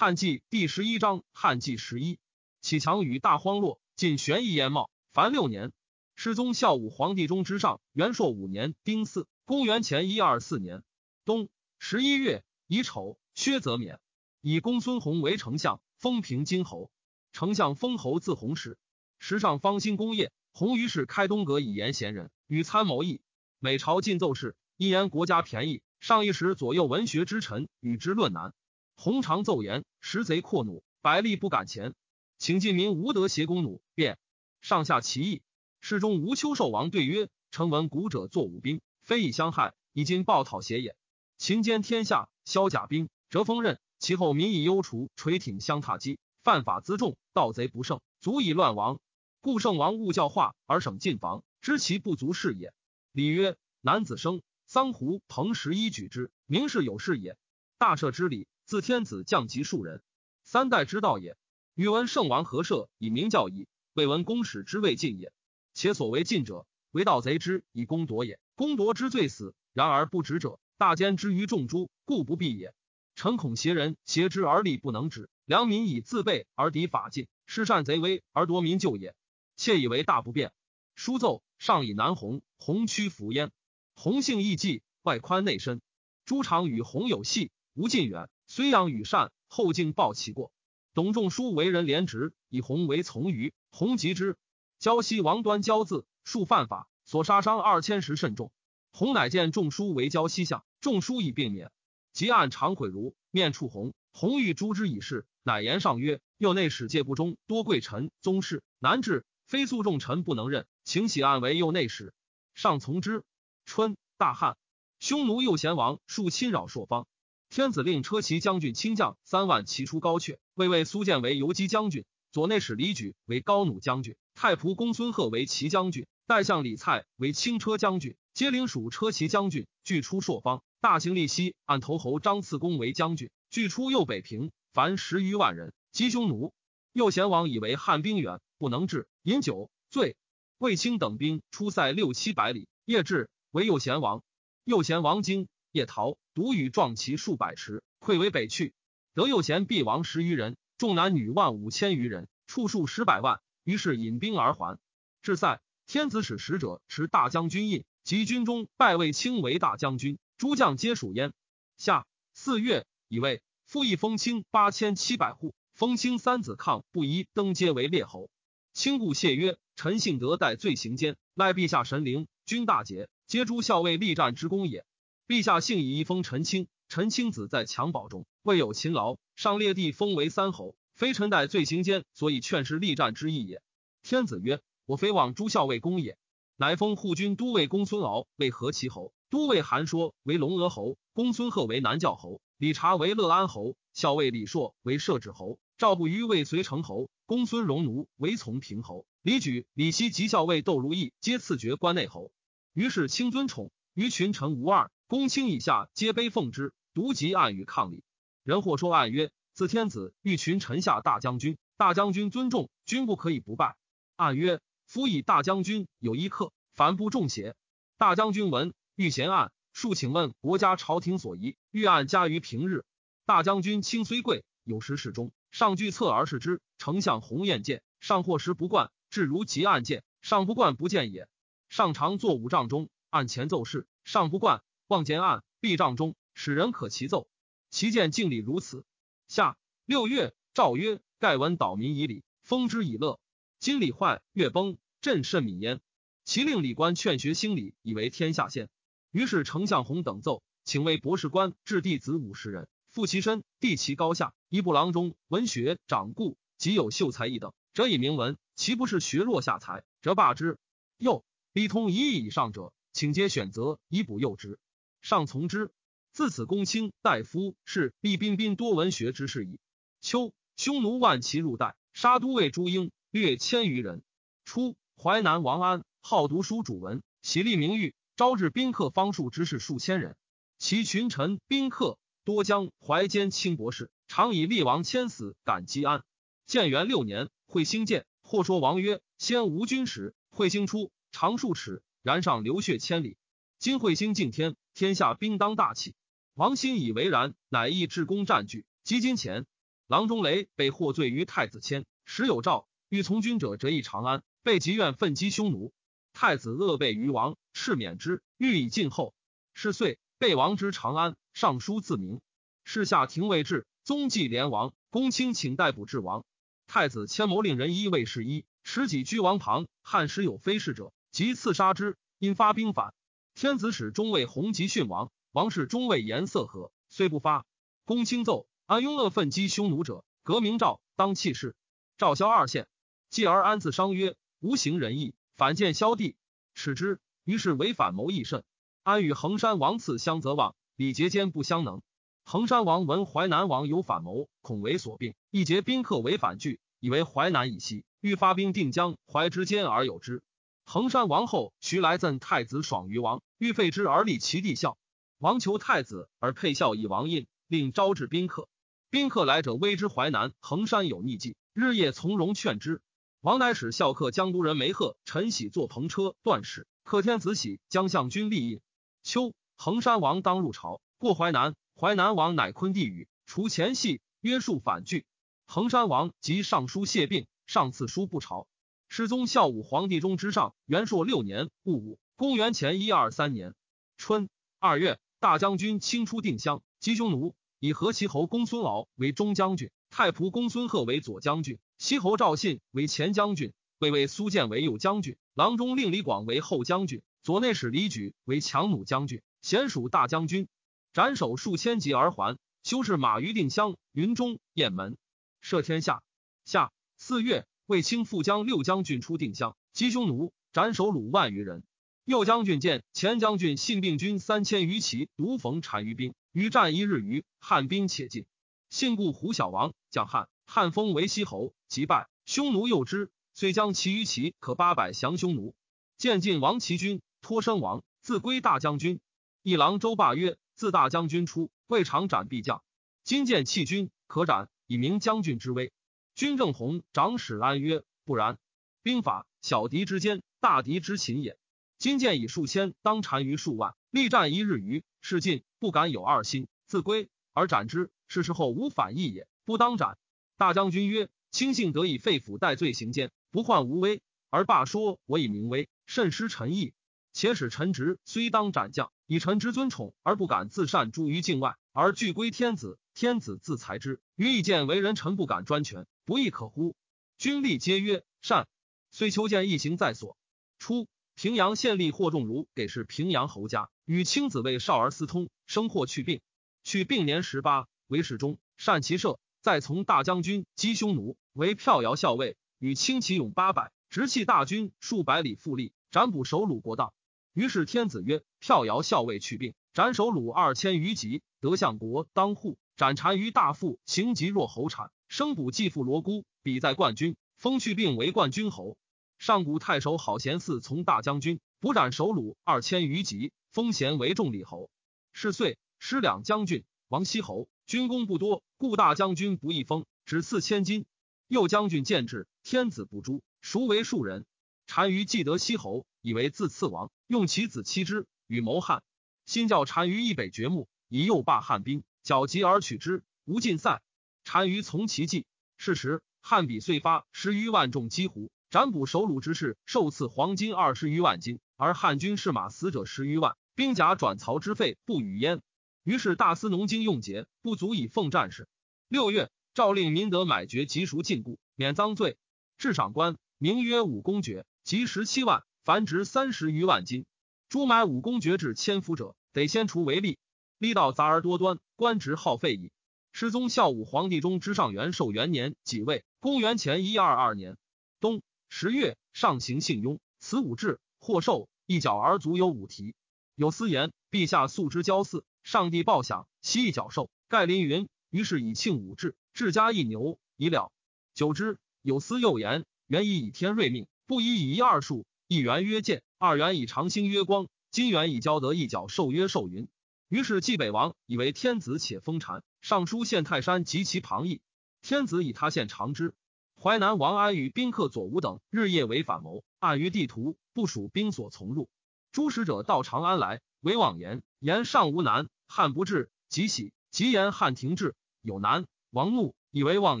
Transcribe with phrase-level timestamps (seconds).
[0.00, 2.20] 汉纪第十一章，汉纪十一，
[2.60, 5.72] 启强与大荒落，晋玄义燕茂，凡六年。
[6.14, 10.84] 世宗孝武皇帝中之上，元朔五年丁巳，公元前一二四年
[11.24, 11.48] 冬
[11.80, 13.98] 十一月乙丑，薛泽免，
[14.40, 16.92] 以公孙弘为丞相，封平金侯。
[17.32, 18.78] 丞相封侯自弘时，
[19.18, 23.20] 时尚方兴工业，弘于是开东阁以言贤人，与参谋议。
[23.58, 28.54] 每朝进奏事，一言国家便宜，上一时左右文学之臣与之论难。
[29.00, 31.94] 洪常奏言，食贼阔弩，百利不敢前，
[32.36, 34.18] 请晋民无德挟弓弩，便
[34.60, 35.40] 上下其意。
[35.80, 40.96] 世中吴秋寿王对曰：“臣闻古者作武兵，非以相害，以今暴讨邪也。
[41.36, 48.98] 秦兼天下，削甲兵，折锋刃，其后民以忧除，垂挺相踏击，犯法辎重，盗贼不胜，足以乱亡。
[49.40, 52.74] 故圣王勿教化而省禁防，知其不足是也。”
[53.14, 57.36] 礼曰：“男子生，桑胡彭十一举之，明是有事也。
[57.78, 60.02] 大赦之礼。”自天子降及庶人，
[60.44, 61.38] 三代之道也。
[61.74, 63.66] 欲闻圣王何赦以明教矣？
[63.94, 65.32] 未闻公使之未尽也。
[65.72, 68.38] 且所谓尽者，为盗贼之以攻夺也。
[68.56, 72.74] 攻夺之罪死，然而不止者，大奸之于众诸，故不必也。
[73.14, 79.14] 臣恐邪人挟之而力不能止，良民以自备而敌法尽，施善贼威而夺民救也。
[79.56, 80.52] 窃以为大不便。
[80.94, 83.50] 书奏上以南弘，弘屈服焉。
[83.94, 85.80] 弘性义济，外宽内深。
[86.26, 88.28] 诸常与弘有隙，无近远。
[88.48, 90.50] 虽养与善，后敬报其过。
[90.94, 93.52] 董仲舒为人廉直，以弘为从余。
[93.70, 94.36] 弘及之。
[94.78, 98.50] 胶西王端骄字，数犯法，所杀伤二千石甚重。
[98.90, 101.70] 弘乃见仲舒为胶西相，仲舒以并免。
[102.14, 112.14] 即按常悔如面触弘，弘欲诛之以事，乃言上曰：右内史戒不忠，多贵臣宗室，难治，非诉众臣不能任，请喜案为右内史。
[112.54, 113.24] 上从之。
[113.66, 114.56] 春，大旱，
[115.00, 117.06] 匈奴右贤王数侵扰朔方。
[117.50, 130.62] 天子令车骑将军亲将三万骑出高阙，魏魏苏建为游击将军，左内史李举为高弩将军，太仆公孙贺为骑将军，代相李蔡为轻车将军，皆领属车骑将军，俱出朔方。
[130.80, 136.52] 大行利西按头侯张次公为将军，俱出右北平，凡十余万人，击匈奴。
[136.92, 140.16] 右贤王以为汉兵远，不能至，饮酒醉。
[140.58, 144.22] 卫青等兵出塞六七百里，夜至，为右贤王。
[144.64, 145.48] 右贤王惊。
[145.78, 148.74] 夜逃，独与壮骑数百尺，溃为北去。
[149.14, 153.40] 得右贤必亡十余人，众男女万五千余人，处数十百万。
[153.62, 154.80] 于是引兵而还。
[155.22, 161.32] 至塞，天子使使者持大将军印，及军中拜魏卿为大将军，诸将皆属焉。
[161.76, 168.30] 下四月，以为复议封卿八千七百户，封卿三子抗不宜登阶为列侯。
[168.72, 174.84] 卿故谢曰：“臣幸得代罪行间，赖陛下神灵，君大节，皆诸校尉力战之功也。”
[175.28, 183.60] 陛下幸以一封陈清，陈清子在襁褓中未有勤劳，上列帝封为三侯，非臣代罪行间，所以劝示力战之意也。
[184.02, 186.16] 天子曰：我非望诸校尉公也，
[186.56, 202.32] 乃封护军都尉公孙敖为何其侯，都尉韩说为龙阿侯，公孙贺为南教侯，李察为乐安侯，校尉李硕为摄制侯，赵不虞为随成侯，公孙荣奴为从平侯，李举、李希及校尉窦如意皆赐爵关内侯。
[202.72, 204.90] 于是卿尊宠，于群臣无二。
[205.08, 208.04] 公卿以下皆卑奉之，独及暗与抗礼。
[208.44, 213.74] 人或说暗曰：“自天子欲群臣下大将军，大将军尊重，君不可以不拜。”
[214.16, 217.56] 暗曰：“夫以大将军有一客，凡不重邪？”
[217.96, 222.84] 大将军闻，欲嫌暗，数请问国家朝廷所宜，欲暗加于平日。
[223.24, 226.60] 大将军卿虽贵，有时侍中，上具侧而视之。
[226.76, 231.30] 丞相鸿雁见，上或时不惯，至如极暗见，上不惯不见也。
[231.70, 234.62] 上常坐五丈中，案前奏事，上不惯。
[234.88, 237.28] 望见案，壁帐中，使人可齐奏。
[237.68, 238.86] 其见敬礼如此。
[239.26, 243.20] 下六月，诏曰：“盖闻岛民以礼，封之以乐。
[243.58, 245.82] 今礼坏，月崩，朕甚悯焉。”
[246.24, 248.70] 其令礼官劝学兴礼，以为天下先。
[249.10, 254.32] 于是丞相弘等奏，请为博士官置弟子五十人，复其身，地其高下。
[254.48, 258.38] 一部郎中、文学长故，即有秀才一等，则以明文。
[258.56, 260.56] 其不是学弱下才，则罢之。
[260.96, 264.58] 又礼通一亿以上者，请皆选择以补幼之。
[265.00, 265.70] 上从之。
[266.12, 269.60] 自此，公卿大夫是立彬彬多文学之士矣。
[270.00, 274.02] 秋，匈奴万骑入代，杀都尉朱英，略千余人。
[274.44, 280.16] 初，淮南王安好读书主文，喜立名誉，招致宾客方数之士数千人。
[280.58, 286.02] 其群臣宾客多将淮间清博士，常以厉王千死感激安。
[286.46, 293.16] 建元六年，会兴建，或说王曰：“先无君时，会兴出，长数尺，然上流血千里。
[293.60, 295.96] 今会兴敬天。”天下兵当大起，
[296.34, 299.44] 王心以为然，乃意至公占据，积金钱。
[299.88, 305.72] 郎中雷被获罪于太子谦，时有诏，欲从军者折诣长安，被疾愿奋击匈奴。
[306.12, 309.14] 太子恶备于王，敕免之，欲以晋后。
[309.52, 312.20] 是岁，被王之长安，尚书自明。
[312.62, 316.24] 是下廷尉至，宗继连王，公卿请逮捕至王。
[316.68, 319.66] 太子迁谋令人衣卫士衣，持戟居王旁。
[319.82, 321.96] 汉时有非事者，即刺杀之。
[322.20, 322.94] 因发兵反，
[323.40, 325.12] 天子使中尉弘吉训王。
[325.30, 327.46] 王氏中尉颜色和，虽不发。
[327.84, 331.54] 公卿奏：安雍乐奋击匈奴者，革名诏，当弃市。
[331.98, 332.66] 赵萧二县。
[333.10, 336.16] 继而安自商曰：无行仁义，反见萧帝，
[336.52, 336.98] 耻之。
[337.22, 338.42] 于是为反谋议甚。
[338.82, 341.80] 安与衡山王赐相则望，礼节间不相能。
[342.24, 350.24] 衡山王闻淮南王有反谋，恐为所病，一结宾客为反拒，以为淮南以西，欲发兵定江淮之间而有之。
[350.70, 354.76] 衡山王后徐来赠太子爽于王，欲废之而立其弟孝。
[355.16, 358.50] 王求太子而配孝以王印，令招致宾客。
[358.90, 362.82] 宾客来者谓之淮南衡山有逆计，日夜从容劝之。
[363.22, 368.60] 王乃使孝客江都人梅贺、陈喜坐篷车断使，克天子喜将相军立印。
[369.02, 371.54] 秋，衡山王当入朝，过淮南。
[371.80, 375.06] 淮南王乃昆帝语，除前系，约束反拒。
[375.46, 378.46] 衡山王即上书谢病，上赐书不朝。
[378.88, 383.54] 世宗孝武皇帝中之上元朔六年戊午，公元前一二三年
[383.96, 400.48] 春二月，大将军清出定襄，击匈奴，以河齐侯公孙敖为中将军，太仆公孙贺为左将军，西侯赵信为前将军，魏魏苏建为右将军，郎中令李广为后将军，左内史李举为强弩将军，贤属大将军。
[400.94, 404.96] 斩首数千级而还，修士马于定襄、云中、雁门，
[405.42, 406.02] 赦天下。
[406.44, 411.62] 夏四月，卫青副将六将军出定襄，击匈奴，斩首虏万余人。
[412.06, 418.24] 右将军见前将军信病军三千余骑，独逢单于兵，于战一日余，汉兵且尽。
[418.70, 422.08] 信故胡小王将汉，汉封为西侯，即败。
[422.24, 425.54] 匈奴诱之，遂将其余骑可八百降匈奴。
[425.98, 428.98] 见晋王齐军，托身亡，自归大将军。
[429.42, 430.38] 一郎周霸曰。
[430.54, 432.64] 自大将军出，未尝斩必将。
[433.04, 435.70] 今见弃军，可斩，以明将军之威。
[436.18, 438.38] 军正弘长史安曰：不然。
[438.82, 441.38] 兵法，小敌之坚，大敌之擒也。
[441.78, 447.92] 今见以数千当单于数万，力战一日余，是尽不敢有二心，自归而斩之。
[448.08, 449.96] 是时候无反意也，不当斩。
[450.36, 456.74] 大将军曰：卿幸得以废府代罪行奸，不患无威，而罢说我以明威，甚失臣意。
[457.12, 458.90] 且使臣职虽当斩将。
[459.06, 464.00] 以臣之尊宠而不敢自擅诸于境外，而拒归天子，天子自裁之。
[464.16, 466.74] 于意见为人臣不敢专权，不亦可乎？
[467.18, 468.48] 君立皆曰善。
[468.90, 470.16] 虽求见一行在所。
[470.58, 476.22] 初，平阳县吏霍仲儒给事平阳侯家，与卿子为少儿私通，生祸去病。
[476.64, 486.94] 去病年十八，为侍中，善骑射，再从大将军击匈奴，为票摇校尉，与轻骑勇八百，直弃大军数百里，复立，斩捕首虏国道。
[487.34, 498.78] 于是天子曰：“票摇校尉去病，斩首虏二千余级，得相国当户，斩单于大夫，行疾若侯产，生补继父罗姑，比在冠军，封去病为冠军侯。
[499.18, 504.70] 上古太守好贤嗣从大将军，补斩首虏二千余级，封贤为众礼侯。
[505.12, 510.86] 是岁，失两将军，王西侯，军功不多，故大将军不易封，只赐千金。
[511.26, 514.24] 右将军见之，天子不诛，孰为庶人？
[514.66, 518.84] 单于既得西侯，以为自赐王。”用其子妻之与谋汉，
[519.26, 523.82] 新教单于以北掘墓，以诱罢汉兵，剿急而取之，无尽散。
[524.24, 525.26] 单于从其计。
[525.58, 535.42] 是时，汉比遂发十余万众击胡，斩捕首虏之士，受赐黄金二十余万斤，而汉军士马死者十余万，兵甲转曹之费不与焉。
[535.84, 538.48] 于是大司农经用节，不足以奉战士。
[538.88, 542.16] 六月，诏令民得买爵及赎禁锢，免赃罪。
[542.56, 545.42] 至赏官，名曰武公爵，即十七万。
[545.62, 547.04] 凡值三十余万金，
[547.50, 550.16] 诸买武公爵至千夫者，得先除为吏。
[550.58, 552.72] 力道杂而多端，官职耗费矣。
[553.12, 557.56] 世宗孝武皇帝中之上元寿元年己未，公元前一二二年
[558.00, 562.94] 冬十月，上行幸雍，此武志，或寿一角而足有五蹄。
[563.36, 567.08] 有司言，陛下素之骄祀，上帝报享，悉一角寿。
[567.28, 570.72] 盖临云，于是以庆武志，治家一牛，以了。
[571.14, 575.06] 久之，有司又言，原以以天瑞命，不以以一二数。
[575.28, 579.68] 一元曰建，二元以长兴曰光，金元以交得一角寿曰寿云。
[580.08, 582.42] 于是冀北王以为天子，且封禅。
[582.62, 584.40] 上书献泰山及其旁邑。
[584.80, 586.14] 天子以他献长之。
[586.56, 591.68] 淮南王安与宾客左吴等日夜为反谋，暗于地图，部署兵所从入。
[592.10, 598.64] 诸使者到长安来，为妄言，言上无难，汉不至，即喜，即言汉停滞，有难。
[598.90, 600.00] 王怒，以为妄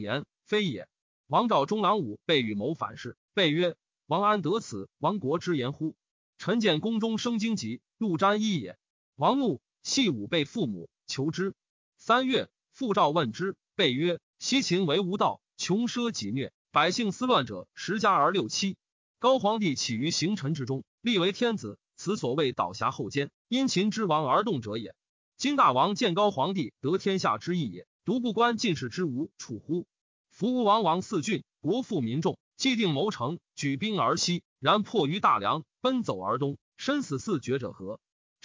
[0.00, 0.88] 言，非也。
[1.26, 3.76] 王召中郎武被与谋反事，备曰
[4.08, 5.94] ：“王安得此亡国之言乎？”
[6.38, 8.78] 臣见宫中生荆棘，陆沾衣也。
[9.16, 11.54] 王怒，系武备父母，求之。
[11.96, 18.76] 三月，复召问之，备曰：“西秦为无道，穷奢极虐，百姓思乱者十家而六七。
[19.18, 24.94] 高皇帝起于行臣之中，立为天子，此所谓倒侠后奸，因秦之亡而动者也。
[25.36, 29.86] 今大王见高皇帝得天下之意也，独不观进士之无处乎？
[30.30, 37.98] 夫吴王王四郡，国富民众，既定谋成，举兵而西，然迫于大梁，奔走而东，身死四绝者何？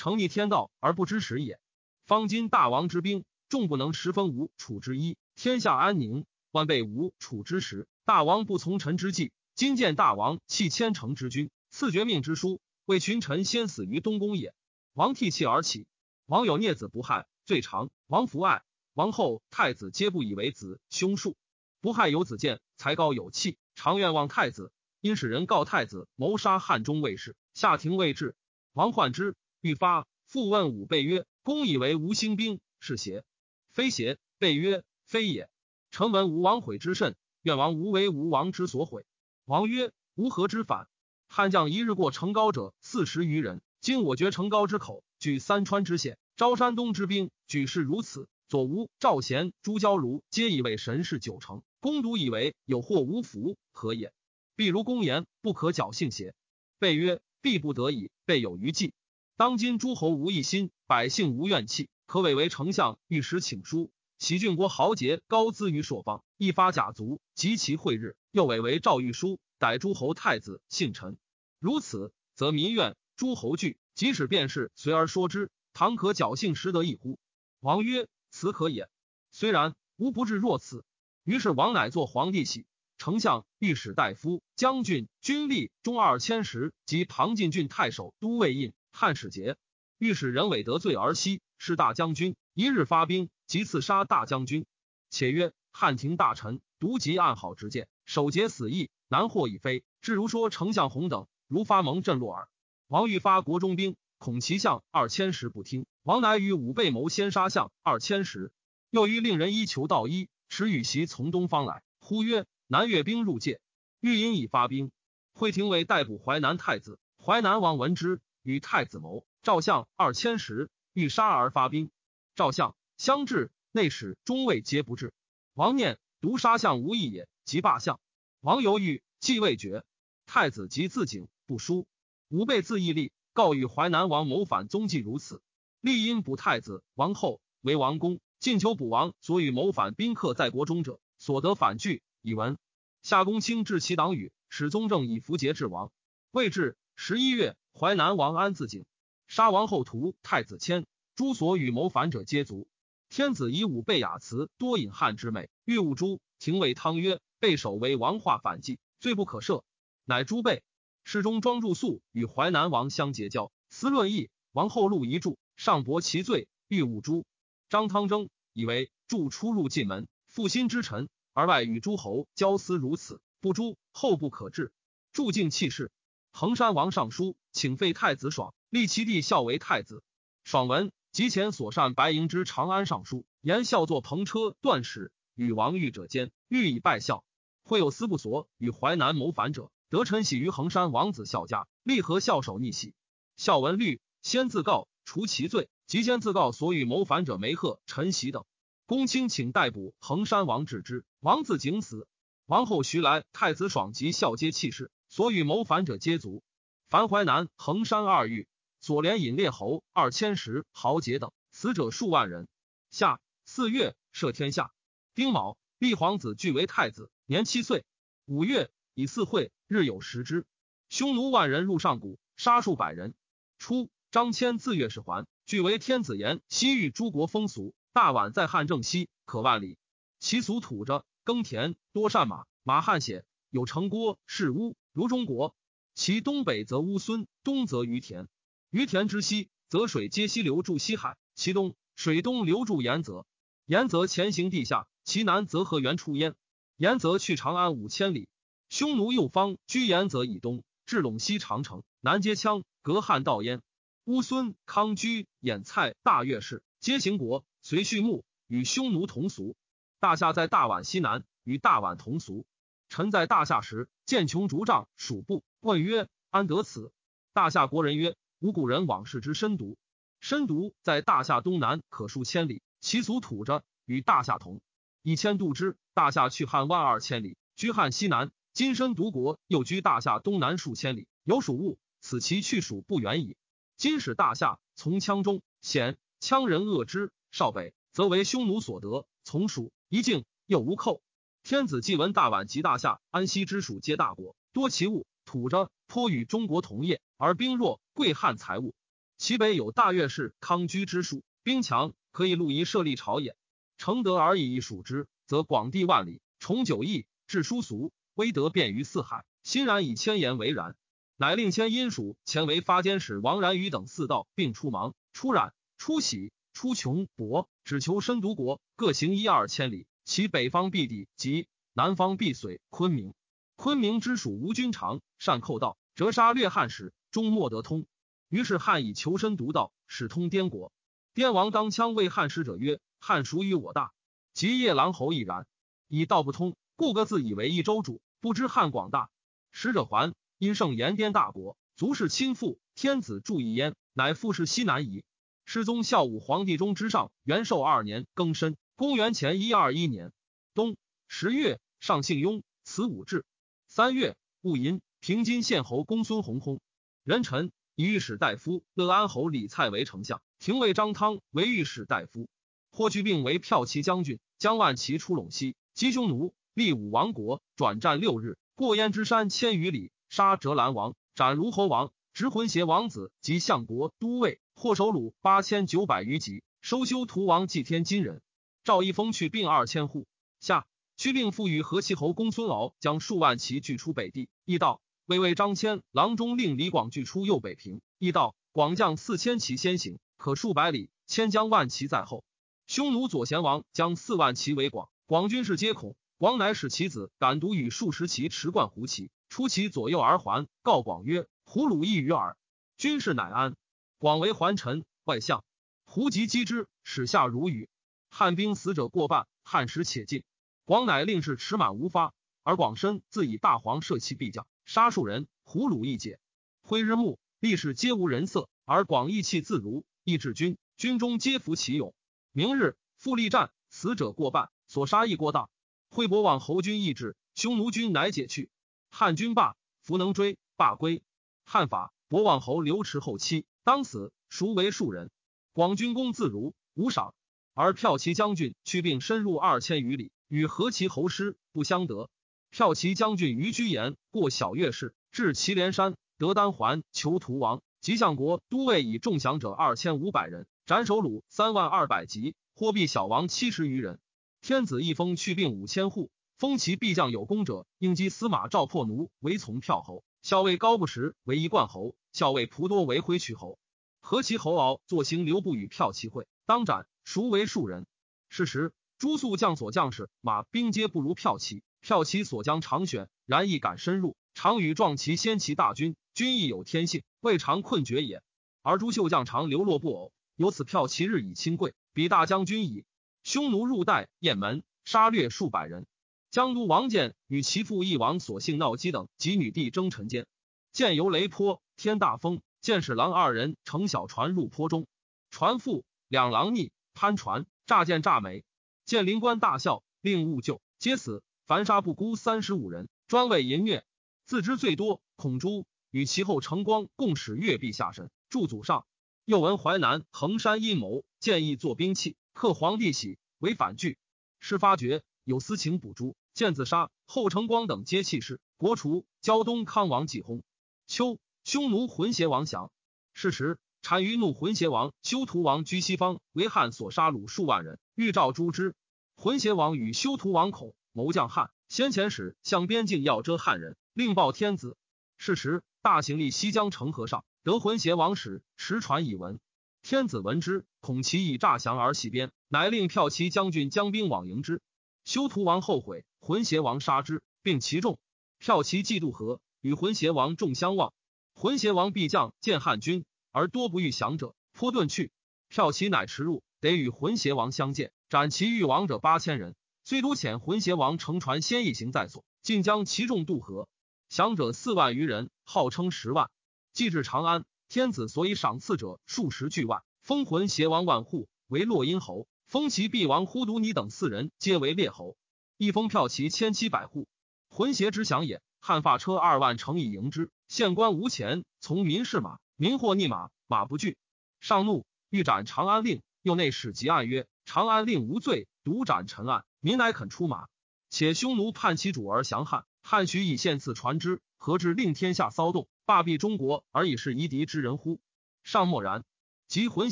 [0.03, 1.61] 成逆天道而不知时也。
[2.05, 6.25] 方今大王之兵。”众不能十分吴楚之一，天下安宁。
[6.51, 9.31] 万被吴楚之时，大王不从臣之计。
[9.55, 14.53] 今见大王弃千城之君，赐绝命之书，为群臣先死于东宫也。
[14.91, 15.87] 王涕泣而起。
[16.25, 17.89] 王有孽子不害，最长。
[18.07, 18.61] 王弗爱。
[18.93, 21.37] 王后太子皆不以为子兄数。
[21.79, 24.73] 不害有子建，才高有气，常愿望太子。
[24.99, 28.35] 因使人告太子谋杀汉中卫士，下廷未至。
[28.73, 30.05] 王患之，欲发。
[30.25, 33.23] 复问武备曰：“公以为吴兴兵，是邪？”
[33.71, 35.49] 非邪，备曰：非也。
[35.89, 39.05] 臣闻吴王悔之甚，愿王无为吴王之所悔。
[39.45, 40.89] 王曰：吾何之反？
[41.29, 48.27] 汉将一日过成高者四十余人，今我绝成高之口，据三川之险，招山东之兵，举事如此。
[48.49, 54.11] 左吴、赵贤、朱交如皆以为神事九成，公独以为有祸无福，何也？
[54.57, 56.35] 必如公言，不可侥幸邪？
[56.79, 58.11] 备曰：必不得已。
[58.25, 58.93] 备有余计。
[59.35, 61.89] 当今诸侯无一心，百姓无怨气。
[62.05, 71.17] 可委为丞相，御史请书，喜郡国豪杰高资于朔方，一发甲卒，及其会日，又委为赵御书，逮诸侯太子姓陈。
[71.57, 77.17] 如此，则民怨，诸侯惧，即使便是随而说之，唐可侥幸识得一乎？
[77.59, 78.87] 王曰：此可也。
[79.31, 80.85] 虽然，吾不至若此。
[81.23, 82.67] 于是王乃作皇帝玺，
[82.99, 89.57] 丞相、御史大夫、将军、军吏中二千石，及唐进郡太守、都尉印、汉使节。
[89.97, 91.41] 御史人委得罪而息。
[91.65, 94.65] 是大将军一日发兵，即刺杀大将军。
[95.09, 99.85] 且曰：汉廷大臣独及暗好之见，守节死义，难获已非。
[100.01, 102.49] 至如说丞相洪等，如发蒙震落耳。
[102.87, 105.85] 王欲发国中兵，恐其相二千石不听。
[106.01, 108.51] 王乃与武备谋先杀相二千石。
[108.89, 111.81] 又欲令人依求道一，持羽檄从东方来。
[112.01, 113.61] 呼曰：南越兵入界，
[114.01, 114.91] 欲因以发兵。
[115.31, 116.99] 会廷为逮捕淮南太子。
[117.23, 120.69] 淮南王闻之，与太子谋，赵相二千石。
[120.95, 121.89] 欲杀而发兵，
[122.35, 125.11] 赵相相至，内史中尉皆不至。
[125.55, 127.99] 王念独杀相无益也，即罢相。
[128.41, 129.83] 王犹豫，继未决。
[130.27, 131.87] 太子即自警不书，
[132.29, 135.41] 吾辈自义立，告与淮南王谋反踪迹如此。
[135.81, 142.59] 立因补太子王后为王公，进求补王所与谋反宾客在国中者，所得反拒以闻。
[143.01, 145.91] 夏公卿至其党羽，使宗正以符节治王。
[146.29, 148.85] 未至十一月，淮南王安自警。
[149.27, 152.67] 杀王后屠太子谦，诸所与谋反者皆卒。
[153.09, 156.21] 天子以武备雅辞，多引汉之美，欲勿诛。
[156.37, 159.63] 廷尉汤曰：“备首为王化反计，罪不可赦。”
[160.05, 160.61] 乃诛备。
[161.03, 164.29] 侍中庄祝肃与淮南王相结交，思论议。
[164.51, 167.25] 王后录一注，上驳其罪，欲勿诛。
[167.69, 174.71] 张汤征以为祝出入晋门，负心之臣，而外与诸侯交私如此，不诛后不可治。
[175.11, 175.91] 祝敬弃世。
[176.35, 178.55] 衡山王上书，请废太子爽。
[178.71, 180.01] 立其弟孝为太子，
[180.43, 187.23] 爽文及前所善白营之长安尚书，言孝作篷车断使与王御者间，欲以拜孝。
[187.61, 192.95] 会有司不所与淮南谋反者，得臣喜于衡山王子孝家，立何孝守逆袭。
[193.37, 198.43] 孝文律先自告除其罪，即先自告所与谋反者梅贺、陈袭等。
[198.87, 202.07] 公卿请逮捕衡山王治之，王自景死。
[202.47, 206.41] 王后徐来，太子爽及孝皆弃世，所与谋反者皆族。
[206.89, 208.47] 樊淮南、衡山二狱。
[208.79, 212.47] 左连引列侯二千石豪杰等死者数万人。
[212.89, 214.73] 夏四月赦天下。
[215.13, 217.85] 丁卯，立皇子据为太子，年七岁。
[218.25, 220.47] 五月以四会，日有食之。
[220.89, 223.13] 匈奴万人入上谷，杀数百人。
[223.59, 229.77] 初，张骞自月氏还，据为天子言西域诸国风俗，大宛在汉正西，可万里。
[230.19, 235.53] 其俗土着耕田，多善马，马汗血，有城郭是屋，如中国。
[235.95, 238.27] 其东北则乌孙，东则于田。
[238.71, 243.27] 于田之西，则水皆西流注西海；其东水东流注延泽，
[243.65, 246.33] 延泽前行地下；其南则河源出焉，
[246.77, 248.27] 延泽去长安五千里。
[248.69, 253.61] 匈奴右方居延泽以东，至陇西长城，南接羌，隔汉道焉。
[254.05, 259.55] 乌孙、康居、衍蔡、大月氏，皆行国，随畜牧，与匈奴同俗。
[259.99, 262.45] 大夏在大宛西南，与大宛同俗。
[262.93, 266.91] 臣在大夏时，见穷竹杖，属部，问曰：“安得此？”
[267.33, 269.79] 大夏国人曰：“吾古人往事之深毒。
[270.19, 274.61] 深毒在大夏东南，可数千里，其俗土着，与大夏同。
[275.01, 278.29] 以千度之，大夏去汉万二千里，居汉西南。
[278.53, 283.37] 今深独国又居大夏东南数千里，有属物，此其去属不远矣。
[283.75, 291.01] 今使大夏从羌中，险羌人恶之，少北则为匈奴所得。”从属一境又无寇，
[291.43, 298.73] 天子既闻大宛及大夏、安息之属皆大国，多其物，土着颇与中国同业，而兵弱，贵汉财物。
[299.17, 303.35] 其北有大越氏、康居之属，兵强，可以路夷设立朝也。
[303.77, 309.25] 承德而以一属之，则广地万里，崇九邑，治殊俗，威德遍于四海。
[309.43, 310.77] 欣然以千言为然，
[311.17, 316.31] 乃令千殷属前为发监使王然于等四道，并出芒、出染、出喜。
[316.53, 319.87] 出穷博，只求深独国，各行一二千里。
[320.05, 322.61] 其北方必地，及南方必遂。
[322.69, 323.13] 昆明，
[323.55, 327.85] 昆明之属吴君长，善寇盗，折杀掠汉使，终莫得通。
[328.29, 330.71] 于是汉以求身独道，使通滇国。
[331.13, 333.93] 滇王当羌为汉使者曰：“汉属于我大。”
[334.33, 335.45] 及夜郎侯亦然。
[335.87, 339.09] 以道不通，故各自以为一州主，不知汉广大。
[339.51, 345.03] 使者还，因盛言滇大国，足是亲附，天子注意焉，乃复是西南夷。
[345.45, 350.11] 世宗孝武皇帝中之上元寿二年庚申，公元前一二一年
[350.55, 350.77] 冬
[351.07, 353.23] 十月，上姓雍，此武志。
[353.67, 356.59] 三月戊寅，平津县侯公孙弘薨。
[357.03, 362.27] 人臣以御史大夫乐安侯李蔡为丞相，廷尉张汤为御史大夫。
[362.71, 374.39] 霍去病为骠骑将军，将万骑出陇西，击匈奴，立武王国，转战六日，过燕之山千余里，杀折兰王，斩卢侯王，执浑邪王子及相国都尉。
[374.55, 378.23] 获首虏八千九百余级，收修图王祭天金人。
[378.63, 380.07] 赵一峰去并二千户。
[380.39, 380.65] 下
[380.97, 384.29] 屈并复与河西侯公孙敖将数万骑拒出北地。
[384.45, 387.81] 义道魏魏张骞郎中令李广拒出右北平。
[387.97, 390.89] 义道广将四千骑先行，可数百里。
[391.05, 392.23] 千将万骑在后。
[392.65, 395.95] 匈奴左贤王将四万骑围广，广军士皆恐。
[396.17, 402.37] 广乃使其子敢独与数十骑持贯胡骑出其左右而还，告广曰：“胡虏一于耳。”
[402.77, 403.55] 军士乃安。
[403.97, 405.43] 广为还臣外相，
[405.85, 407.67] 胡及击之，使下如雨。
[408.15, 410.23] 汉兵死者过半，汉时且尽。
[410.65, 416.19] 广乃令士持满无发，而广身自以大黄射其必将，杀数人，胡虏一解。
[416.61, 421.95] 挥日暮，历士皆无人色，而广意气自如，亦至军，军中皆服其勇。
[422.31, 425.49] 明日复力战，死者过半，所杀亦过大。
[425.89, 428.51] 惠伯望侯军意志，匈奴军乃解去。
[428.91, 431.01] 汉军罢，弗能追，罢归。
[431.45, 433.47] 汉法博望侯刘持后期。
[433.63, 435.09] 当死，孰为庶人？
[435.51, 437.15] 广军功自如，无赏。
[437.53, 442.09] 而骠骑将军去并深入二千余里，与何其侯师不相得。
[442.51, 447.61] 骠骑将军于居延过小月氏，至祁连山，得丹环，求屠王。
[447.79, 453.99] 吉相国都尉以众降者二千五百人，斩首虏三万二百级，获毙小王七十余人。
[454.41, 460.03] 天子一封去并五千户，封其必将有功者，应击司马赵破奴为从票侯。
[460.21, 463.59] 校尉高不时为一冠侯，校尉蒲多为挥渠侯。
[463.99, 467.85] 何其侯敖坐行刘不与骠骑会，当斩，孰为庶人？
[468.29, 478.23] 是时，诸宿将所将士马兵皆不如骠骑，骠骑所将常选，然亦敢深入，常与壮骑先骑大军，军亦有天性，未尝困绝也。
[478.61, 482.85] 而朱秀将常流落不偶，由此骠骑日以亲贵，比大将军矣。
[483.23, 485.85] 匈奴入代雁门，杀掠数百人。
[486.31, 490.25] 江都王建与其父义王所幸闹姬等及女帝争臣间，
[490.71, 494.87] 见游雷坡，天大风，见使郎二人乘小船入坡中，
[495.29, 498.43] 船覆，两郎逆攀船，乍见乍美，
[498.85, 501.23] 见灵官大笑，令勿救，皆死。
[501.45, 503.83] 凡杀不辜三十五人，专为淫虐，
[504.25, 505.01] 自知最多。
[505.15, 508.85] 孔朱与其后成光共使月壁下神，助祖上。
[509.25, 513.97] 又闻淮南衡山阴谋，建议作兵器，克皇帝玺，为反拒。
[514.39, 516.15] 事发觉有私情捕诛。
[516.33, 518.41] 见自杀，后成光等皆弃世。
[518.57, 520.41] 国除，胶东康王继薨。
[520.87, 522.71] 秋，匈奴浑邪王降。
[523.13, 528.75] 是时，单于怒浑邪王修图王居西方，为汉所杀虏数万人，欲召诛之。
[529.17, 531.51] 浑邪王与修图王恐，谋将汉。
[531.67, 534.77] 先遣使向边境要遮汉人，令报天子。
[535.17, 539.39] 是时，大行立西江城河上，得浑邪王使持传以闻。
[539.81, 544.61] 天子闻之，恐其以诈降而袭边，乃令骠骑将军将兵往迎之。
[545.03, 546.05] 修图王后悔。
[546.21, 547.99] 浑邪王杀之，并其众。
[548.41, 550.93] 骠骑嫉妒和，与浑邪王众相望。
[551.35, 555.11] 浑邪王必将见汉军，而多不欲降者，颇遁去。
[555.51, 559.55] 骠骑乃驰入，得与浑邪王相见，斩其欲王者八千人。
[559.83, 563.67] 虽都遣浑邪王乘船先一行在所，尽将其众渡河。
[564.07, 566.29] 降者四万余人，号称十万。
[566.73, 575.17] 既至长安，天子所以赏赐者数十巨万，封浑邪王万户为洛阴侯，封其必王忽独尼等四人皆为列侯。
[575.57, 577.07] 一封票骑千七百户，
[577.49, 578.43] 浑邪之降也。
[578.59, 583.97] 汉发车二万乘以迎之，县官无钱，从民士马，民或逆马，马不惧。
[584.39, 586.01] 上怒，欲斩长安令。
[586.21, 590.47] 又内史及案曰：长安令无罪，独斩陈案，民乃肯出马。
[590.89, 597.99] 且匈奴叛其主而降汉，汉许以献赐传之，何至令天下骚动，罢毙中国而以是夷狄之人乎？
[598.43, 599.03] 尚默然。
[599.47, 599.91] 及浑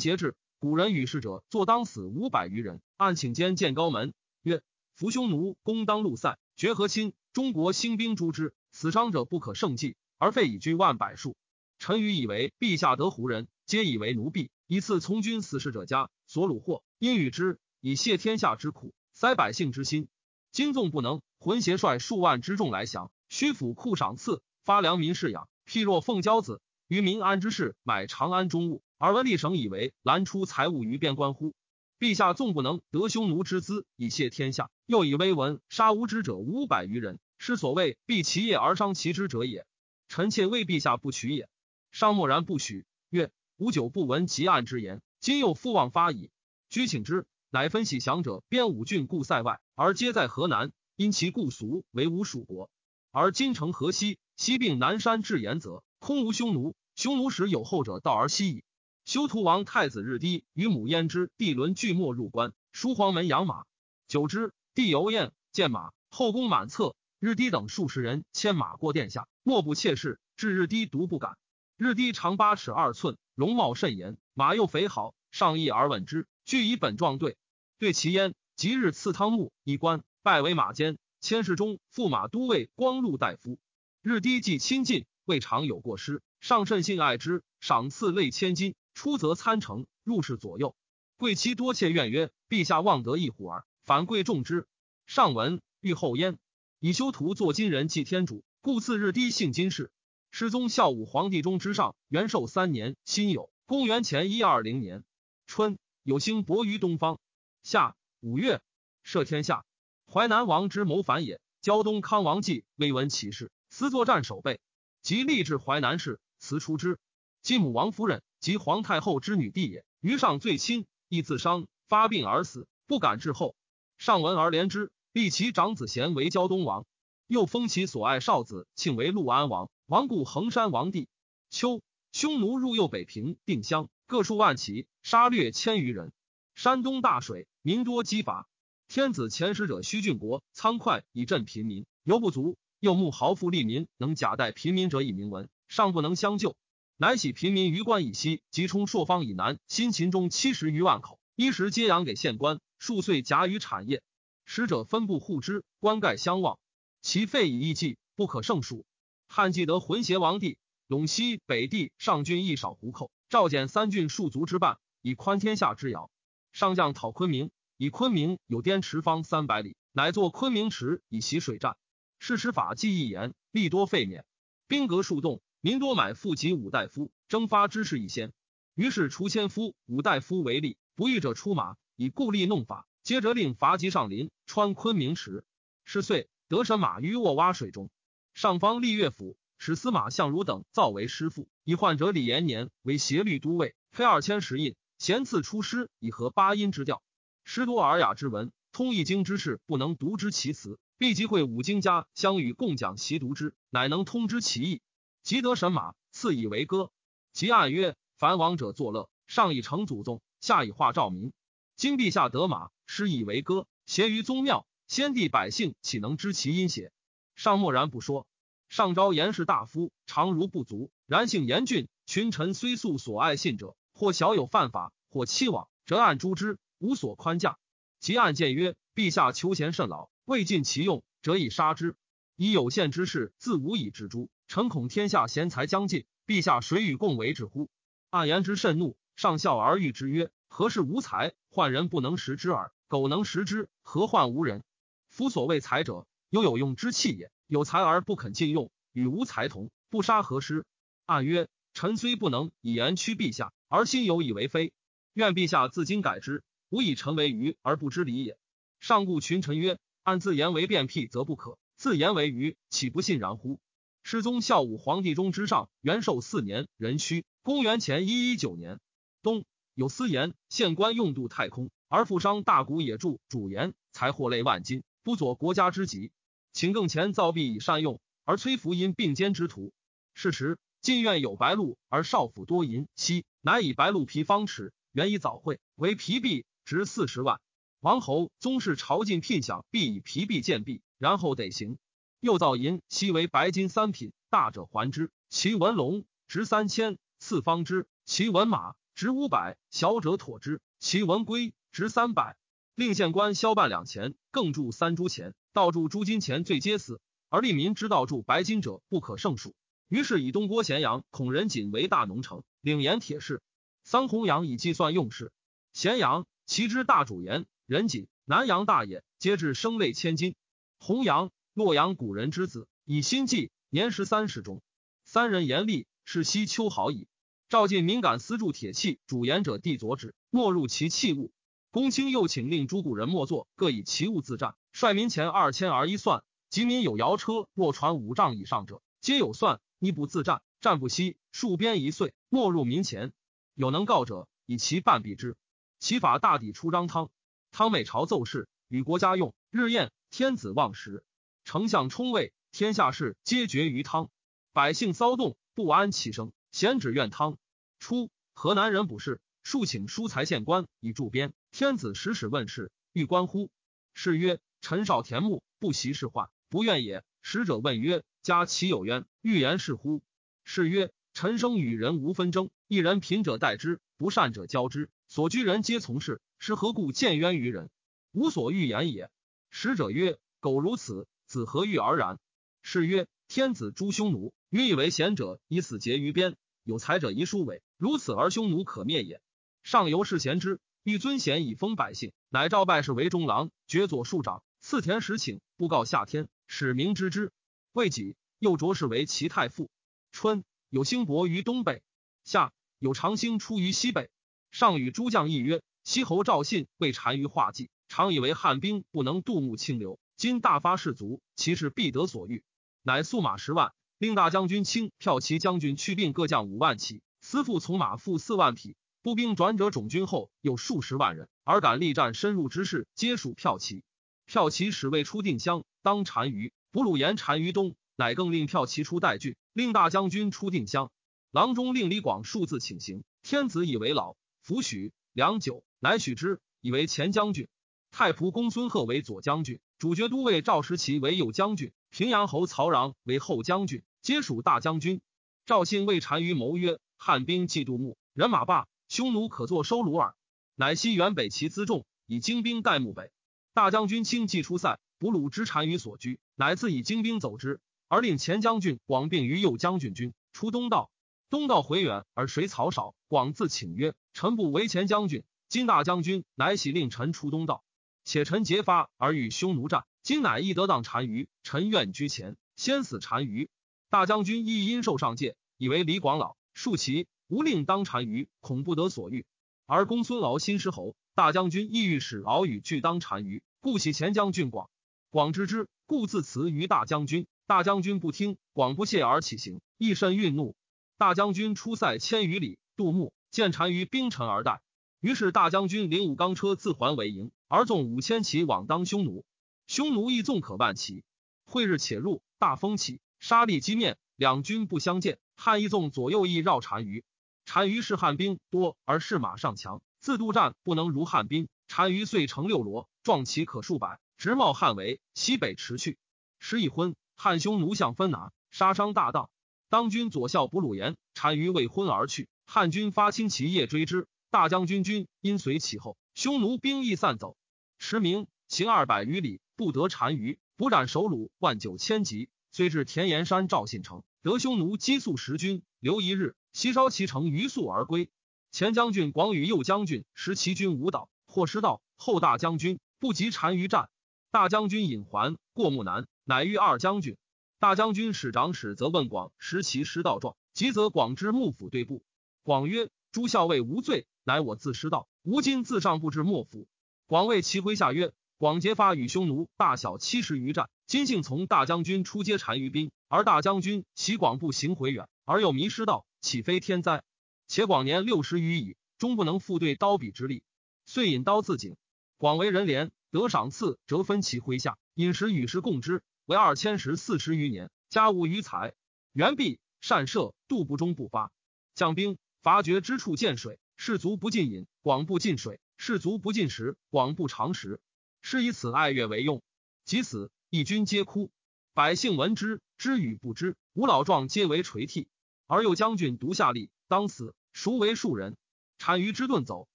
[0.00, 4.62] 邪至，古人与事者坐当死五百余人，按请间见高门，曰：
[4.94, 8.54] 伏匈奴攻当路塞，绝和亲，中国兴兵诛之。
[8.70, 11.36] 死伤者不可胜计，而废以居万百数。
[11.82, 20.06] 臣愚以为陛下得胡人，皆以为奴婢，以赐从军死士者家所虏获，因与之以谢天下之苦，塞百姓之心。
[20.52, 25.48] 今纵不能，浑邪率数万之众来降，虚府库赏赐，发良民饲养。
[25.66, 31.52] 譬若奉骄子于民安之事，买长安中物，而闻吏省以为拦出财物于边关乎？
[31.98, 37.18] 陛下纵不能得匈奴之资以谢天下，又以威文杀无知者五百余人。
[37.38, 39.66] 是所谓避其业而伤其之者也。
[40.06, 41.48] 臣妾为陛下不取也。
[41.92, 46.30] 上默然不许，曰：吾久不闻极案之言，今又复望发矣。
[46.70, 52.70] 居请之，乃分喜降者编五郡故塞外，而皆在河南，因其故俗为吾属国。
[53.10, 56.74] 而今城河西，西并南山至延泽，空无匈奴。
[56.96, 58.64] 匈奴时有后者道而西矣。
[59.04, 63.64] 修图王太子日低与母焉之地轮俱没入关，书黄门养马。
[64.08, 66.96] 久之，帝游宴见马，后宫满侧。
[67.18, 70.18] 日低等数十人牵马过殿下，莫不妾视。
[70.36, 71.36] 至日低独不敢。
[71.82, 75.16] 日低长八尺二寸，容貌甚严，马又肥好。
[75.32, 77.36] 上意而问之，俱以本状对。
[77.80, 80.96] 对其焉，即日赐汤沐以官，拜为马监。
[81.20, 83.58] 千世中驸马都尉光禄大夫。
[84.00, 86.22] 日低既亲近，未尝有过失。
[86.38, 88.76] 上甚信爱之，赏赐类千金。
[88.94, 90.76] 出则参乘，入室左右。
[91.16, 94.68] 贵妻多妾怨曰：“陛下望得一虎儿，反贵重之。”
[95.04, 96.38] 上闻，欲后焉。
[96.78, 99.90] 以修图作金人祭天主，故赐日低姓金氏。
[100.34, 105.04] 世宗孝武皇帝中之上元寿三年辛酉，公元前一二零年
[105.46, 107.20] 春，有星薄于东方。
[107.62, 108.62] 夏五月，
[109.04, 109.66] 赦天下。
[110.10, 111.38] 淮南王之谋反也。
[111.60, 114.58] 胶东康王继未闻其事，私作战守备，
[115.02, 116.98] 即立志淮南事，辞出之。
[117.42, 123.54] 继母王夫人及皇太后之女弟也，于上最亲，亦自伤发病而死，不敢治后。
[123.98, 124.90] 上闻而怜之。
[125.12, 126.86] 立其长子贤为胶东王，
[127.26, 129.68] 又封其所爱少子庆为陆安王。
[129.92, 131.06] 王故衡山王帝。
[131.50, 136.14] 秋，匈奴入右北平定襄，各数万骑，杀掠千余人。
[136.54, 138.48] 山东大水，民多饥乏。
[138.88, 142.56] 天子遣使者须郡国仓快以赈贫民，犹不足。
[142.80, 146.56] 又慕豪富利民，能假待贫民者以名闻，尚不能相救。
[146.96, 154.02] 乃徙贫民于关以西，及冲朔方以南，新秦中七十余万口，衣食皆养给县官，数岁甲于产业。
[154.46, 156.58] 使者分布护之，官盖相望，
[157.02, 158.86] 其费以益计，不可胜数。
[159.34, 166.10] 汉既得浑邪王帝，陇西北地上郡一少胡寇，赵简三郡戍卒之半，以宽天下之遥。
[166.52, 171.78] 上将讨昆明，以昆明有滇池方三百里，乃作昆明池以习水战。
[172.18, 174.26] 事时法纪一严，力多废免，
[174.68, 178.34] 兵革数动，民多买富及五大夫，征发之事一先。
[178.74, 182.86] 于是除千夫、五大夫为例，不欲者出马，以故吏弄法。
[183.02, 185.42] 接着令伐及上林，穿昆明池。
[185.86, 187.88] 是岁，得神马于沃洼水中。
[188.34, 197.02] 上方立乐府，使司马相如等造为师傅，以患者李延年为协律都尉，非二千石印，咸赐出师，以合八音之调。
[197.44, 204.80] 师多尔雅之文，通易经之事，不能读之其词，必即会五经家相与共讲习读之，乃能通之其意。
[205.22, 206.90] 即得神马，赐以为歌。
[207.32, 211.32] 即案曰：凡王者作乐，上以成祖宗，下以化兆民。
[211.76, 212.70] 今陛下得马。
[212.86, 216.92] 诗以为歌，谐于宗庙，先帝百姓岂能知其音邪？
[217.34, 218.26] 上默然不说。
[218.68, 221.88] 上招言氏大夫，常如不足，然性严峻。
[222.06, 227.58] 群臣虽素所爱信者，或小有犯法，或欺罔，折案诛之，无所宽驾。
[228.00, 231.96] 其案见曰：陛下求贤甚老，未尽其用，则以杀之。
[232.36, 234.30] 以有限之事，自无以治诸。
[234.48, 237.68] 臣恐天下贤才将尽，陛下谁与共为之乎？
[238.10, 242.72] 按言之甚怒，上笑而喻之曰：何事无才，患人不能食之耳？
[242.88, 244.64] 苟能食之，何患无人？
[245.08, 247.30] 夫所谓才者，犹有用之气也。
[247.46, 250.64] 有才而不肯尽用，与无才同，不杀何失？
[251.04, 254.72] 按曰：臣虽不能以言屈陛下，而心有以为非。
[255.12, 258.38] 愿陛下自今改之，吾以臣为愚而不知礼也。
[258.80, 263.60] 上故群臣曰：“按自言为变辟，则不可；自言为愚，岂不信然乎？”
[264.02, 268.80] 世宗孝武皇帝中之上，元寿四年壬戌，公元前一一九年
[269.22, 276.10] 冬，有司言县官用度太空，而富商大贾也著主言，财货累万金，不佐国家之急。
[276.52, 279.72] 请更前造币以善用，而崔福因并兼之徒。
[280.14, 287.40] 是时，晋院有白鹿，而少府多银锡，乃以白鹿皮方尺，原以早会为皮币，值四十万。
[287.80, 291.78] 王侯宗室朝觐聘享，必以皮币见币，然后得行。
[292.20, 295.10] 又造银锡为白金三品，大者还之。
[295.28, 302.36] 其文龙值三千，次方之；其文马值五百，小者妥之；其文龟值三百。
[302.74, 305.34] 令县官销办两钱，更铸三铢钱。
[305.52, 309.54] 盗铸诸金钱最皆死，而利民之道铸白金者不可胜数。
[309.88, 313.42] 于是以东郭咸阳孔仁锦为大农城，领盐铁市。
[313.84, 315.32] 桑弘羊以计算用事。
[315.74, 320.34] 咸阳其之大主盐，仁锦南阳大也，皆至生类千金。
[320.78, 324.62] 弘羊洛阳古人之子，以心计，年十三世中。
[325.04, 327.06] 三人严厉，是西秋好矣。
[327.50, 331.32] 赵晋敏感私铸铁器，主盐者递左指，没入其器物。
[331.72, 334.56] 公卿又请令诸古人莫作，各以其物自战。
[334.74, 339.58] 率民钱二千而一算，及民有摇车，若传五丈以上者，皆有算。
[339.78, 343.14] 逆不自战，战不息，戍边一岁，莫入民前。
[343.54, 345.34] 有能告者，以其半毙之。
[345.78, 347.08] 其法大抵出张汤。
[347.52, 351.02] 汤每朝奏事，与国家用，日宴，天子望食，
[351.42, 354.10] 丞相冲位，天下事皆决于汤。
[354.52, 357.38] 百姓骚动，不安其生，贤止怨汤。
[357.78, 361.32] 初，河南人卜事，数请疏财县官以助边。
[361.52, 363.50] 天子使使问事，欲观乎？
[363.92, 364.40] 是曰。
[364.62, 367.04] 陈少田木不习仕宦，不愿也。
[367.20, 369.04] 使者问曰：“家其有冤？
[369.20, 370.02] 欲言是乎？”
[370.44, 376.20] 是曰：“陈生与人无纷争，一人贫者待之，不善者交之，所居人皆从事。
[376.38, 377.70] 是何故见冤于人？
[378.12, 379.10] 无所欲言也。”
[379.50, 382.20] 使者曰：“苟如此，子何欲而然？”
[382.62, 389.20] 是曰：“天子诛匈奴，予以为贤者以死节于边，有才者以书为如此，而匈奴可灭也。
[389.64, 397.32] 上游是贤之，欲尊贤以封百姓，乃召拜士为中郎，爵左庶长。”赐田十顷，布告夏天，使民知之。
[397.72, 399.70] 未几，又擢士为齐太傅。
[400.12, 401.82] 春，有星伯于东北；
[402.24, 404.08] 夏，有长星出于西北。
[404.50, 409.98] 上与诸将议曰：“西侯赵信为单于画计，常以为汉兵不能渡木清流。
[410.16, 412.44] 今大发士卒，其事必得所欲。
[412.82, 418.76] 乃速马十万，令大将军卿、骠骑将军去并各将五万骑，司副从马负四万匹。
[419.02, 423.82] 步兵转者种军后有数十万人，而敢力战深入之士，皆属骠骑。”
[424.30, 426.52] 骠骑使未出定襄，当单于。
[426.70, 430.90] 俘虏言单于东，乃更令骠骑出代郡，令大将军出定襄。
[431.32, 434.92] 郎中令李广数字请行，天子以为老，弗许。
[435.12, 437.48] 良久，乃许之，以为前将军。
[437.90, 445.02] 太仆公孙贺为左将军，主角都尉赵时齐为右将军，平阳侯曹壤为后将军，皆属大将军。
[445.44, 450.14] 赵信谓单于谋曰：“汉兵既杜牧，人马罢，匈奴可作收虏耳。”
[450.54, 453.10] 乃西原北齐辎重，以精兵待牧北。
[453.54, 460.90] 大将军轻骑出塞，俘虏之单于所居，乃自以精兵走之，而令前将军广并于右将军军出东道。
[461.30, 467.64] 东道回远而水草少，广自请曰：“臣不为前将军，今大将军乃喜令臣出东道，
[468.04, 473.48] 且臣结发而与匈奴战，今乃亦得当单于，臣愿居前，先死单于。”
[473.88, 479.24] 大将军亦因受上戒，以为李广老庶其无令当单于，恐不得所欲。
[479.64, 480.94] 而公孙敖新师侯。
[481.14, 484.68] 大将军意欲使敖与俱当单于，故喜前将军广。
[485.08, 487.26] 广知之，故自辞于大将军。
[487.46, 490.54] 大将军不听，广不屑而起行，亦甚愠怒。
[490.98, 494.60] 大将军出塞千余里，杜牧见单于兵陈而待，
[495.00, 499.24] 于是大将军领五钢车自还为营，而纵五千骑往当匈奴。
[499.66, 501.02] 匈奴亦纵可万骑，
[501.44, 505.18] 会日且入，大风起，杀戮击面，两军不相见。
[505.34, 507.04] 汉一纵左右翼绕单于，
[507.54, 509.82] 单于是汉兵多而士马上强。
[510.00, 515.98] 自度战不能如汉兵，单于遂乘六罗，壮骑可数百，直冒汉围，西北驰去。
[516.38, 519.28] 时已昏，汉匈奴相分拿，杀伤大荡。
[519.68, 522.26] 当军左校卜鲁言，单于未昏而去。
[522.46, 527.36] 汉军发轻骑夜追之，大将军军因随其后，匈奴兵亦散走。
[527.78, 538.10] 驰明行二百余里，不得单于，捕斩首虏万九千级，虽至田岩山赵信城，得匈奴击速十军，留一日，西烧其城余速而归。
[538.50, 541.82] 前将军广与右将军识其军无道，或失道。
[541.96, 543.88] 后大将军不及单于战，
[544.30, 547.16] 大将军引还过木南，乃遇二将军。
[547.60, 552.02] 大将军使长史则问广识其失道状，即则广之幕府对簿。
[552.42, 555.06] 广曰：“诸校尉无罪，乃我自失道。
[555.22, 556.66] 吾今自上不知幕府。”
[557.06, 560.68] 广谓其麾下曰：“广结发与匈奴大小七十余战。
[560.88, 567.02] 今幸从大将军出接单于兵，而大将军其广步行回远，而又迷失道，岂非天灾？
[567.48, 570.44] 且广年六十余矣，终不能复对刀笔之力，
[570.86, 571.76] 遂引刀自尽。
[572.16, 578.72] 广为人怜，得赏赐，折分其麾下，饮食与时共之，为二千石四十余年，家无余财。
[579.12, 581.32] 元毕，善射，度不中不发。
[581.74, 587.80] 将兵伐绝之处见水，士卒不进饮；广不进水，士卒不进食；广不尝食，
[588.20, 589.42] 是以此爱乐为用。
[589.84, 590.30] 及死。
[590.50, 591.32] 义军皆哭，
[591.72, 595.08] 百姓闻之，知与不知，吾老壮皆为垂涕。
[595.46, 598.36] 而右将军独下吏，当死，孰为庶人？
[598.78, 599.68] 单于之遁走，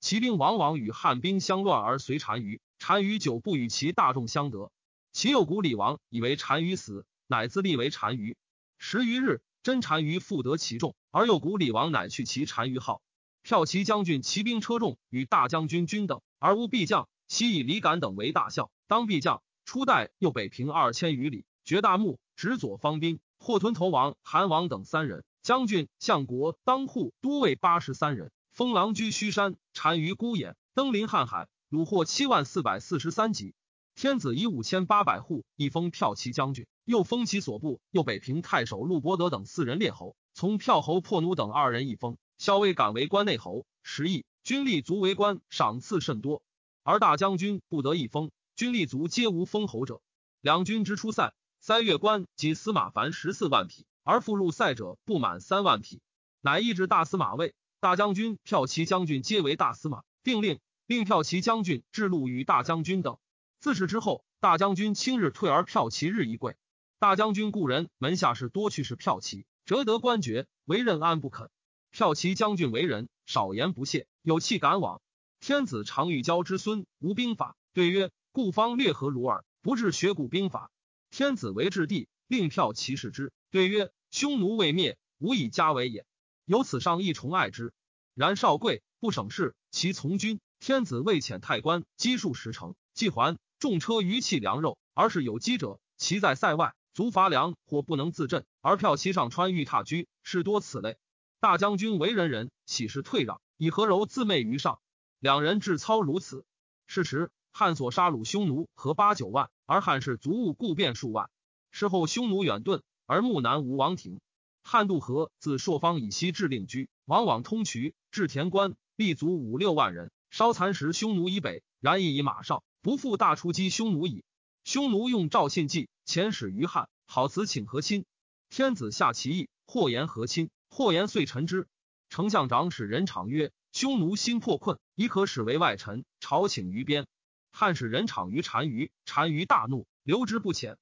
[0.00, 2.60] 骑兵往往与汉兵相乱，而随单于。
[2.78, 4.70] 单于久不与其大众相得，
[5.12, 8.36] 其右谷李王以为单于死，乃自立为单于。
[8.78, 13.00] 十余日，真单于复得其众，而右谷李王乃去其单于号。
[13.42, 17.08] 骠骑将军骑兵车众与大将军均等，而无必将。
[17.26, 19.42] 悉以李敢等为大校，当必将。
[19.64, 33.54] 初代又北平二千余里，绝大木，执左方兵，霍屯头王韩王等三人，将军相国当户都尉八十三人，封狼居虚山，单于孤眼，登临瀚海，虏获七万四百四十三级。
[33.94, 46.42] 天子以五千八百户一封骠骑将军，又封其所部右北平太守陆伯德等四人列侯，从票侯破奴等二人一封，校尉敢为关内侯，十亿军力足为官，赏赐甚多，
[46.82, 48.30] 而大将军不得一封。
[48.56, 50.00] 军力足皆无封侯者。
[50.40, 56.00] 两军之出塞，塞越关及司马凡十四万匹，而复入塞者不满三万匹，
[56.40, 57.54] 乃抑制大司马位。
[57.80, 63.18] 大将军、骠骑将军皆为大司马，并令令骠骑将军制禄与大将军等。
[63.58, 66.56] 自是之后，大将军轻日退，而骠骑日益贵。
[66.98, 71.50] 大将军故人门下士多去世，骠骑折得官爵，为任安不肯。
[71.92, 75.02] 骠骑将军为人少言不懈，有气敢往。
[75.40, 78.10] 天子常欲教之孙无兵法，对曰。
[78.32, 79.44] 故方略何如耳？
[79.62, 80.72] 不治学古兵法。
[81.10, 83.32] 天子为质地，令票骑士之。
[83.50, 86.06] 对曰：匈奴未灭，无以家为也。
[86.44, 87.72] 由此上亦崇爱之。
[88.14, 90.40] 然少贵不省事，其从军。
[90.60, 100.96] 天子未遣太官，积数十城，既还，重车余器粮肉，而是有机者，其在塞外，足乏粮或不能自振，而票骑上川欲踏居，是多此类。
[101.40, 104.80] 大将军为人人，喜事退让，以何柔自媚于上。
[105.18, 106.46] 两人志操如此。
[106.86, 107.30] 是时。
[107.56, 111.30] 汉所杀戮匈奴合八九万，而汉士卒物故变数万。
[111.74, 114.20] 事后匈奴远遁，而木南无王庭。
[114.62, 121.64] 汉渡河自朔方以西至令居，往往通衢至田关，立足五六万人，稍蚕食匈奴以北。
[121.80, 124.22] 然亦以马少，不复大出击匈奴矣。
[124.62, 128.04] 匈奴用赵信计遣使于汉，好辞请和亲。
[128.50, 131.66] 天子下其意，或言和亲，或言遂臣之。
[132.08, 137.08] 丞相长使人场曰：匈奴心破困，已可使为外臣，朝请于边。
[137.50, 140.76] 汉使人场于单于，单于大怒，留之不遣。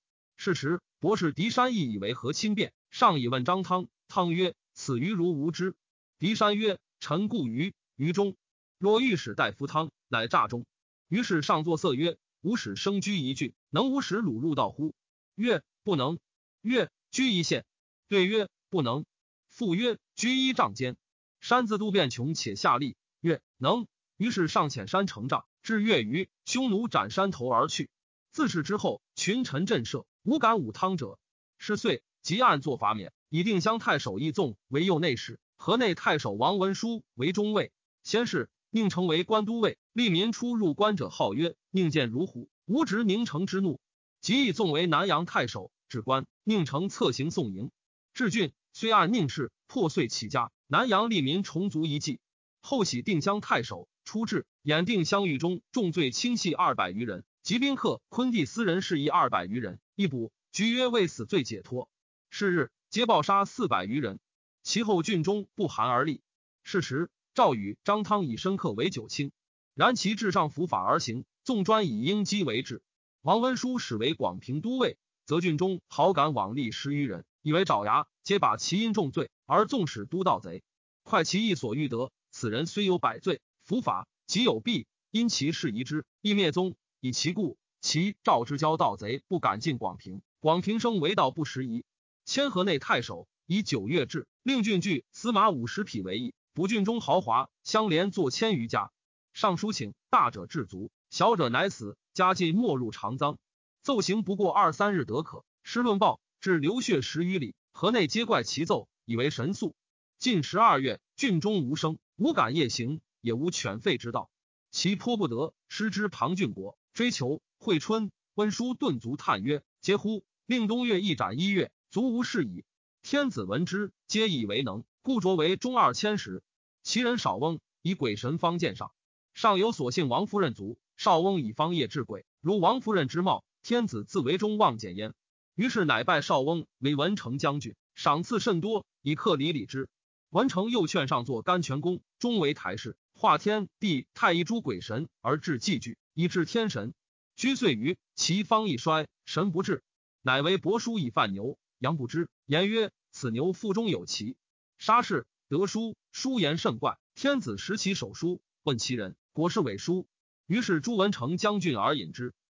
[0.45, 3.87] 是时，博士狄山亦以为何亲变，上以问张汤。
[4.09, 5.77] 汤曰：“此于如无知。”
[6.19, 8.35] 狄山曰：“臣故于于中。
[8.77, 10.67] 若欲使大夫汤，乃诈中。”
[11.07, 14.97] 于是上作色曰：“吾使生居一郡，能无使鲁入道乎？”
[15.37, 16.19] 曰：“不能。”
[16.61, 17.65] 曰：“居一县。”
[18.11, 19.05] 对曰：“不能。”
[19.47, 20.97] 复曰：“居一丈间。”
[21.39, 23.87] 山自度变穷，且下吏曰：“能。”
[24.19, 25.47] 于是上遣山成丈。
[25.63, 27.89] 至月余，匈奴斩山头而去。
[28.33, 31.19] 自是之后，群臣震慑，无敢武汤者。
[31.59, 37.73] 是岁，即案作法免，以定襄太守易纵为右内史，河内太守王文书为中尉。
[38.03, 43.79] 先是，宁城为官都尉，吏民出入关者号曰宁见如虎，无执宁城之怒。
[44.23, 47.71] 即以纵为南阳太守，至官，宁城策行送迎。
[48.15, 52.19] 至郡，虽按宁氏破碎其家，南阳吏民重足一计。
[52.63, 53.89] 后喜定襄太守。
[54.05, 61.89] 出至演定襄狱中，重罪轻系二百余人，及宾客昆弟私人事宜二百余人，一捕居曰为死罪解脱。
[62.31, 64.21] 是日，皆暴杀四百余人。
[64.63, 66.23] 其后郡中不寒而栗。
[66.63, 69.33] 是时，赵宇、张汤以深刻为九卿，
[69.75, 72.81] 然其至上伏法而行，纵专以鹰击为治。
[73.23, 74.97] 王文书始为广平都尉，
[75.27, 80.63] 则郡中好感往吏十余人，以为爪牙，皆把其因重罪，而纵使都盗贼，
[81.03, 82.13] 快其意所欲得。
[82.31, 83.41] 此人虽有百罪。
[83.65, 86.77] 伏法即有弊，因其事疑之，亦灭宗。
[87.05, 90.23] 以其故，其赵之交盗贼不敢进广平。
[90.39, 91.85] 广平生为道不时宜。
[92.25, 98.93] 千河内太守以九月至，令郡具司马五十匹为邑，补郡中豪华，相连作千余家。
[99.33, 103.37] 上书请大者至足，小者乃死，家尽没入长赃。
[103.83, 105.45] 奏行不过二三日得可。
[105.65, 109.75] 诗论报至流血十余里，河内皆怪其奏，以为神速。
[110.21, 113.01] 近十二月，郡中无声，无敢夜行。
[113.21, 114.31] 也无犬吠之道，
[114.71, 116.07] 其颇不得失之。
[116.07, 120.25] 庞俊国追求惠春温书顿足叹曰：“嗟乎！
[120.45, 122.65] 令东岳一斩一月，足无事矣。”
[123.03, 126.43] 天子闻之，皆以为能，故擢为中二千石。
[126.83, 128.93] 其人少翁以鬼神方见上，
[129.33, 133.43] 上有所幸王夫人足，少翁以方业治鬼，如王夫人之貌。
[133.63, 135.15] 天子自为中望见焉，
[135.55, 139.89] 于是乃拜少翁为文成将军，赏赐甚多，以克礼礼之。
[140.31, 146.93] 文成又劝上作甘泉宫，终为台氏，化天地太一诸鬼神而治祭具，以治天神。
[147.37, 149.85] 居岁于，其方一衰，神不至，
[150.23, 151.57] 乃为帛书以犯牛。
[151.79, 154.35] 杨不知言曰：“此牛腹中有奇。”
[154.77, 156.99] 杀氏得书，书言甚怪。
[157.15, 160.09] 天子识其手书，问其人，果是伪书。
[160.49, 162.35] 于是朱文成将军而引之。